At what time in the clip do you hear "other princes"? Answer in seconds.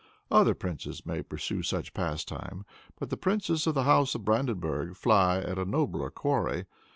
0.31-1.05